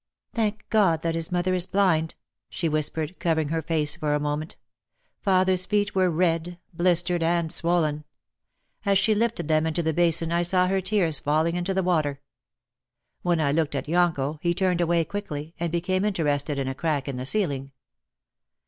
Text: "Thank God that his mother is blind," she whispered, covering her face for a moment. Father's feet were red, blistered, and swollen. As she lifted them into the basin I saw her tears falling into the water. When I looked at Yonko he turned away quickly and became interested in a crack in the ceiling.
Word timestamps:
"Thank 0.33 0.67
God 0.71 1.03
that 1.03 1.13
his 1.13 1.31
mother 1.31 1.53
is 1.53 1.67
blind," 1.67 2.15
she 2.49 2.67
whispered, 2.67 3.19
covering 3.19 3.49
her 3.49 3.61
face 3.61 3.95
for 3.95 4.15
a 4.15 4.19
moment. 4.19 4.55
Father's 5.21 5.63
feet 5.65 5.93
were 5.93 6.09
red, 6.09 6.57
blistered, 6.73 7.21
and 7.21 7.51
swollen. 7.51 8.03
As 8.83 8.97
she 8.97 9.13
lifted 9.13 9.47
them 9.47 9.67
into 9.67 9.83
the 9.83 9.93
basin 9.93 10.31
I 10.31 10.41
saw 10.41 10.65
her 10.67 10.81
tears 10.81 11.19
falling 11.19 11.55
into 11.55 11.75
the 11.75 11.83
water. 11.83 12.19
When 13.21 13.39
I 13.39 13.51
looked 13.51 13.75
at 13.75 13.87
Yonko 13.87 14.39
he 14.41 14.55
turned 14.55 14.81
away 14.81 15.05
quickly 15.05 15.53
and 15.59 15.71
became 15.71 16.03
interested 16.03 16.57
in 16.57 16.67
a 16.67 16.73
crack 16.73 17.07
in 17.07 17.17
the 17.17 17.25
ceiling. 17.27 17.71